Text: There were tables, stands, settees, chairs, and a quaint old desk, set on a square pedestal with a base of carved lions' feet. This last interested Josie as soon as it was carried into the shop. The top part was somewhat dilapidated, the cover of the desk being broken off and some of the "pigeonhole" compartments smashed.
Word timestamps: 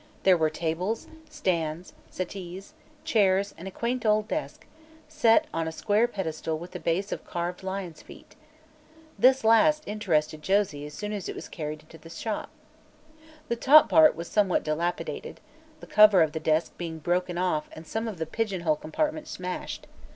There 0.23 0.35
were 0.35 0.49
tables, 0.49 1.05
stands, 1.29 1.93
settees, 2.09 2.73
chairs, 3.03 3.53
and 3.55 3.67
a 3.67 3.69
quaint 3.69 4.03
old 4.03 4.27
desk, 4.27 4.65
set 5.07 5.45
on 5.53 5.67
a 5.67 5.71
square 5.71 6.07
pedestal 6.07 6.57
with 6.57 6.75
a 6.75 6.79
base 6.79 7.11
of 7.11 7.23
carved 7.23 7.61
lions' 7.61 8.01
feet. 8.01 8.35
This 9.19 9.43
last 9.43 9.83
interested 9.85 10.41
Josie 10.41 10.87
as 10.87 10.95
soon 10.95 11.13
as 11.13 11.29
it 11.29 11.35
was 11.35 11.47
carried 11.47 11.81
into 11.83 11.99
the 11.99 12.09
shop. 12.09 12.49
The 13.47 13.55
top 13.55 13.89
part 13.89 14.15
was 14.15 14.27
somewhat 14.27 14.63
dilapidated, 14.63 15.39
the 15.81 15.85
cover 15.85 16.23
of 16.23 16.31
the 16.31 16.39
desk 16.39 16.75
being 16.79 16.97
broken 16.97 17.37
off 17.37 17.69
and 17.73 17.85
some 17.85 18.07
of 18.07 18.17
the 18.17 18.25
"pigeonhole" 18.25 18.77
compartments 18.77 19.29
smashed. 19.29 19.85